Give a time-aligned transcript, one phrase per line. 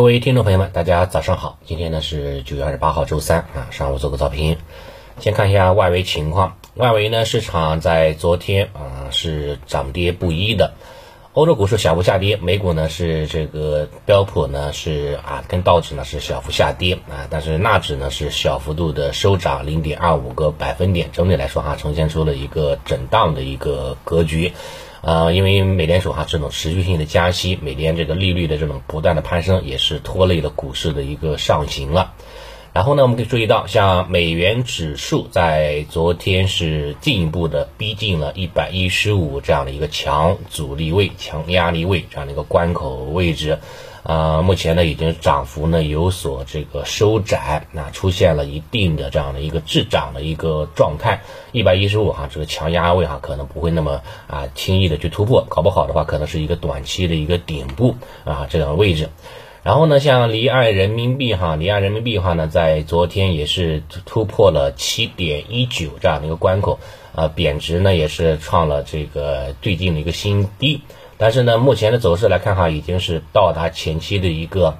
[0.00, 1.58] 各位听众朋友们，大家早上好。
[1.66, 4.56] 今天呢是九月二十八号，周三啊，上午做个早评。
[5.18, 10.72] 先看一下外围情况，外围呢市场在昨天啊是涨跌不一的。
[11.34, 24.54] 欧洲股市小幅下跌，美股呢是这个标普呢是啊跟道指呢是小幅下跌啊，但是纳指呢是小幅度的收涨零点二五个百分点，整体来说哈呈现出了一个震荡的一个格局。
[25.02, 32.12] 啊，因为美联储哈这种持续性的加息，美联这个利率的这种不断的攀升，也是拖累了股市的一个上行了。
[32.72, 43.58] 然后呢，我们可以注意到，像美元指数在昨天是进一步的逼近了一百一十五这样的一个强阻力位、强压力位这样的一个关口位置。
[44.02, 51.20] 啊，目前呢已经涨幅呢有所这个收窄，那出现了一定的这样的一个滞涨的一个状态，
[51.52, 57.94] 一百一十五哈这个强压位哈可能不会那么啊轻易的去突破，搞不好的话可能是一个短期的一个顶部
[58.24, 59.10] 啊这样的位置。
[59.62, 66.78] 然后呢，像离岸人民币哈，离岸人民币的话呢，在昨天也是突破了七点一九这样的一个关口，
[67.14, 70.80] 啊贬值呢也是创了这个最近的一个新低。
[71.18, 74.78] 但是呢，目前的走势来看哈，已经是到达前期的一个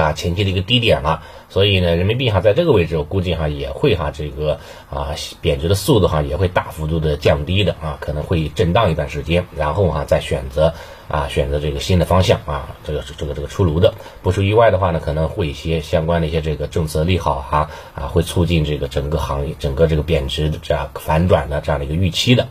[0.00, 10.74] 啊前期的一个低点了，所以呢，人民币哈在这个位置，我估计哈也会哈这个啊贬值的速度哈也会大幅度的降低的啊，可能会震荡一段时间，然后哈再选择
[11.08, 22.48] 啊选择这个新的方向啊，这个这个这个出炉的，不出意外的话呢，可能会一些相关的一些这个政策利好哈啊会促进这个整个行业整个这个贬值的这样反转的这样的一个预期的。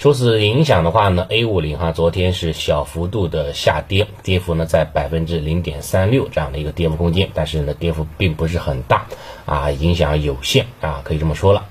[0.00, 9.04] 除此影响的话呢，A 五零哈昨天是小幅度的下跌，跌幅呢在百分之零点三六这样的一个跌幅空间，但是呢跌幅并不是很大
[9.44, 11.66] 啊，影响有限啊，可以这么说了。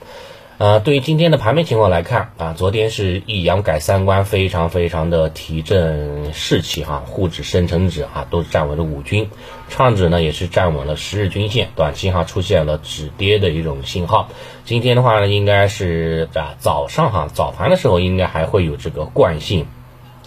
[0.59, 9.29] 呃，对于今天的盘面情况来看啊，昨天是一阳改三观，非常非常的提振士气哈，沪指、深成指啊都是站稳了五均，
[9.69, 14.27] 创指呢也是站稳了十日均线，短期哈出现了止跌的一种信号。
[14.65, 19.65] 今天的话呢，应该是啊早上哈早盘的时候应该还会有这个惯性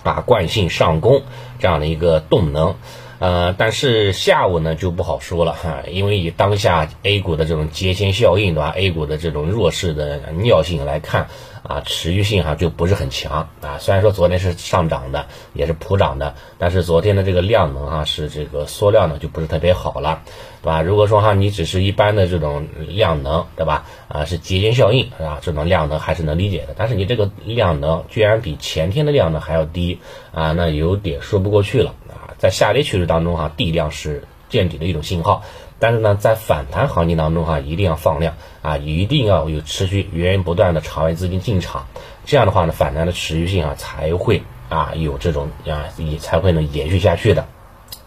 [0.02, 1.20] 啊惯性上攻
[1.58, 2.76] 这样的一个动能。
[3.22, 11.28] 呃，但是下午呢就不好说了哈，因为以当下 A 股的这种节前效应，对吧？A 股的这种弱势的尿性来看，
[11.62, 13.78] 啊，持续性哈就不是很强啊。
[13.78, 20.22] 虽然说昨天是上涨的，也是普涨的，但是昨天的这个量能啊是这个缩量呢就不是特别好了，
[20.60, 20.82] 对吧？
[20.82, 23.86] 如果说哈你只是一般的这种量能，对吧？
[24.08, 26.74] 啊，是节前效应啊，这种量能还是能理解的。
[26.76, 30.00] 但是你这个量能居然比前天的量能还要低
[30.32, 31.94] 啊，那有点说不过去了。
[32.42, 35.44] 在下跌趋势当中哈，地量是见底的一种信号，
[35.78, 41.86] 但是呢，在反弹行情当中哈，一定要放量啊，一定要有持续源源不断的场外资金进场，
[42.26, 47.46] 这样的话呢，反弹的持续性啊才会啊有这种啊也才会能延续下去的。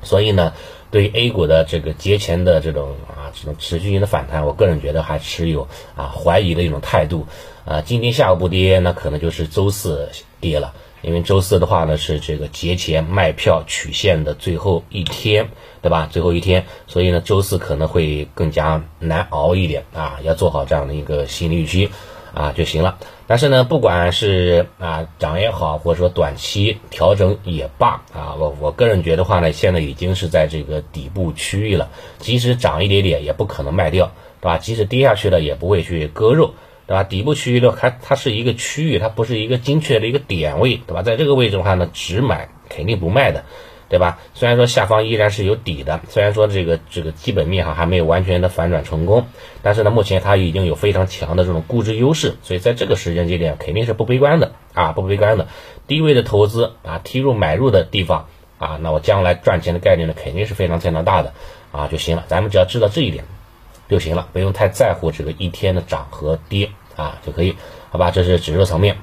[0.01, 0.51] 所以呢，
[0.91, 7.25] 对于 A 股的这个节前的这种啊这种持续性的反弹，我个人觉得还持有啊怀疑的一种态度
[7.63, 7.79] 啊。
[7.79, 10.09] 今天下午不跌，那可能就是周四
[10.41, 10.73] 跌了。
[11.05, 15.47] 因为周四的话呢是这个节前卖票曲线的最后一天，
[15.83, 16.09] 对吧？
[16.11, 21.91] 最后一天，所以呢周四可能会更加难熬一点啊，要做好这样的一个心理预期
[22.33, 22.97] 啊就行了。
[23.27, 34.11] 但是呢，不管是啊涨也好，或者说短期调整也罢啊，我我个人觉得话呢，现在已经是在这个底部区域了，即使涨一点点也不可能卖掉，
[34.41, 34.57] 对吧？
[34.57, 36.55] 即使跌下去了也不会去割肉。
[36.87, 37.03] 对吧？
[37.03, 41.01] 底部区域的话它它是一个区域，它不是一个精确的一个点位，对吧？
[41.01, 43.43] 在这个位置的话呢，只买肯定不卖的，
[43.89, 44.19] 对吧？
[44.33, 49.25] 虽然说下方依然是有底的，虽然说这个这个基本面哈还没有完全的反转成功，
[49.63, 55.47] 但是呢，目前它已经有非常强的这种估值优势，所以在这个时间节点肯定是不悲观的啊，不悲观的。
[55.87, 61.33] 低位的投资啊，踢入买入的地方啊，那我将来赚钱的概率呢，肯定是非常非常大的
[61.71, 62.25] 啊就行了。
[62.27, 63.25] 咱们只要知道这一点。
[63.87, 67.55] 就行了，不用太在乎这个一天的涨和跌啊，就可以，
[67.89, 68.11] 好吧？
[68.11, 68.97] 这是指数层面。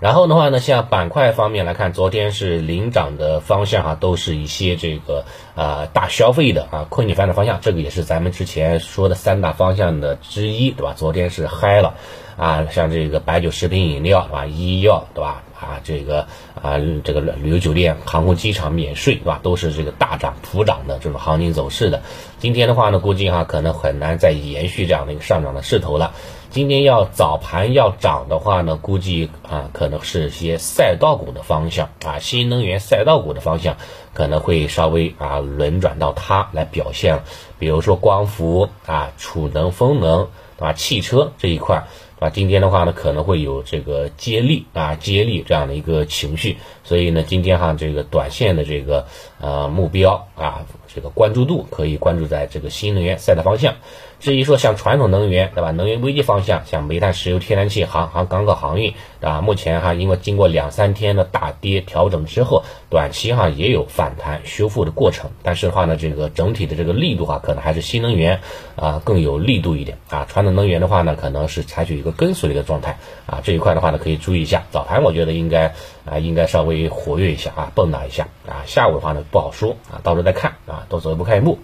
[0.00, 5.24] 然后的话呢，像板块方面来看，昨天是领涨的方向啊，都是一些这个
[5.54, 10.94] 啊大消费的啊，困境反转方向，这个也是咱们之前说的三大方向的之一，对吧？
[10.94, 11.94] 昨天是嗨了
[12.36, 14.46] 啊，像这个白酒、食品饮料，对吧？
[14.46, 15.42] 医药，对吧？
[15.58, 16.26] 啊，这个
[16.60, 19.40] 啊，这个旅游酒店、航空机场免税，对吧？
[19.42, 22.02] 都是这个大涨普涨的这种行情走势的。
[22.38, 26.12] 今天的话呢，估计哈可能很难再延续这样的一个上涨的势头了。
[26.50, 33.76] 今天要早盘要涨的话呢，估计啊可能是一些赛道股的方向啊，新能源赛道股的方向
[34.12, 37.22] 可能会稍微啊轮转到它来表现，
[37.58, 40.28] 比如说光伏啊、储能、风能，
[40.60, 40.72] 啊？
[40.72, 41.84] 汽车这一块。
[42.20, 49.06] 啊，今天的话呢，可能会有这个接力啊，接力这样的一个情绪，所以呢，今天哈这个短线的这个
[49.40, 50.64] 呃目标啊，
[50.94, 53.74] 这个关注度可以关注在这个新能源赛道方向。
[54.20, 55.70] 至于说像传统能源，对吧？
[55.70, 65.30] 能源危机方向，像煤炭、石油、天然气、航航港口航运，啊，目前哈，因为经过两三天的大跌调整之后，短期哈也有反弹修复的过程。
[65.42, 68.40] 但是的话呢，这个整体的这个力度哈，可能还是新能源
[68.76, 70.24] 啊更有力度一点啊。
[70.26, 73.42] 传统能源的话呢，可能是采取一个跟随的一个状态啊。
[73.44, 74.64] 这一块的话呢，可以注意一下。
[74.70, 75.74] 早盘我觉得应该
[76.06, 78.64] 啊，应该稍微活跃一下啊，蹦跶一下啊。
[78.64, 81.58] 下午的话呢，不好说啊，到时候再看啊，都走一步看一步，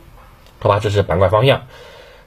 [0.58, 0.78] 好吧？
[0.78, 1.62] 这是板块方向。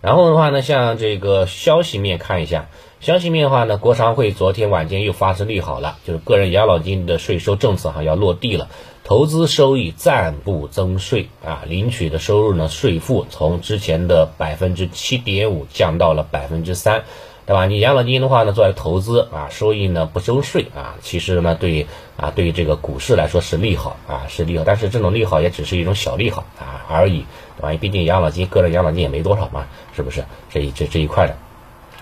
[0.01, 2.67] 然后的话呢，像这个消息面看一下，
[2.99, 8.67] 消息面的话呢，国常会昨天晚间又发生利好了，就是个人养老金的税收政策哈要落地了，
[9.05, 17.03] 投资收益暂不增税啊，领取的收入呢税负从之前的百分之七点五降到了百分之三。
[17.45, 17.65] 对吧？
[17.65, 27.25] 你养老金的话呢，作为投资啊，收益呢不征税啊，其实呢对啊对于这个股市来说是利好啊是利好，但是这种利好也只是一种小利好啊而已，
[27.57, 27.77] 对吧？
[27.79, 30.23] 毕竟养老金个人养老金也没多少嘛，是不是？
[30.49, 31.35] 这一这这一块的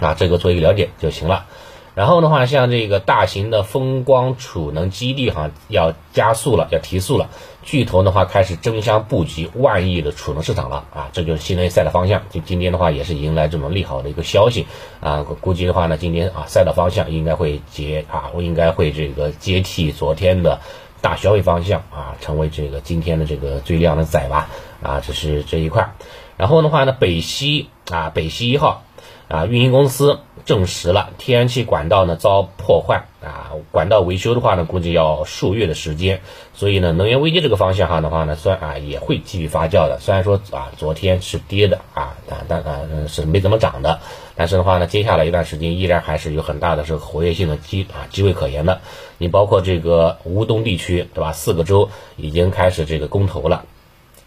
[0.06, 1.46] 啊，这个做一个了解就行了。
[1.94, 7.30] 然后的话，像这个大型的风光储能基地哈，要加速了，要提速了。
[7.64, 12.24] 巨头的话开始争相布局万亿的储能市场了啊，这就是新能源赛道方向。
[12.30, 14.66] 就今天的话，也是迎来这种利好的一个消息
[15.02, 15.24] 啊。
[15.24, 20.62] 估计的话呢，今天啊赛道方向应该会接啊，我应该会这个接替昨天的
[21.02, 24.50] 大消费方向啊，成为这个今天的这个最靓的仔吧
[24.82, 25.94] 啊，这是这一块。
[26.38, 28.84] 然后的话呢，北溪啊，北溪一号。
[29.32, 36.20] 啊，运营公司证实了天然气管道呢遭破坏啊，管道维修的话呢，估计要数月的时间。
[36.54, 40.00] 所以呢，能源危机这个方向哈的话呢，虽然啊也会继续发酵的。
[40.02, 44.02] 虽然说啊昨天是跌的啊，但但啊是没怎么涨的，
[44.36, 48.82] 但是的话呢，接下来一段时间依然还是有很大的这个活跃性的机啊机会可言的。
[49.18, 51.32] 你包括这个乌东地区对吧？
[51.32, 53.64] 四个州已经开始这个公投了，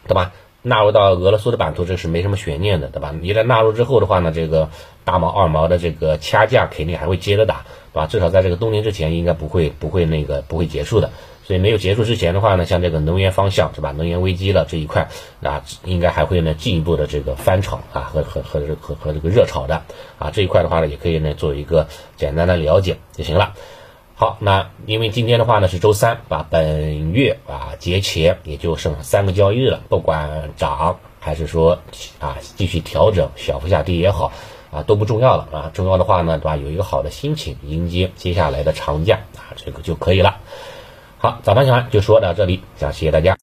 [0.08, 0.32] 对吧？
[0.66, 3.14] 纳入到俄罗斯的版图，这是没什么悬念的，对吧？
[3.20, 4.70] 一旦纳入之后的话呢，这个
[5.04, 8.06] 大毛二毛的这个掐架肯定还会接着打，对吧？
[8.06, 11.10] 至少在这个冬天之前，应该不会不会那个不会结束的。
[11.46, 13.92] 所以没有结束之前的话呢，像这个能源方向，是吧？
[13.92, 15.10] 能源危机了这一块，
[15.42, 19.82] 啊，应该还会呢进一步的这个翻炒啊，和和和和和这个热炒的
[20.18, 23.52] 啊，这一块的话呢，也可以呢做一个简单的了解就行了。
[24.16, 31.80] 好，那因为今天的话呢是周三，把，本月啊节前也就剩三个交易日了，不管涨还是说
[32.20, 34.30] 啊继续调整，小幅下跌也好，
[34.70, 36.56] 啊都不重要了啊，重要的话呢，对吧？
[36.56, 40.36] 有一个好的心情迎接接下来的长假啊，这个就可以了。
[41.18, 43.32] 好，早盘讲完就说到这里，想谢谢大家。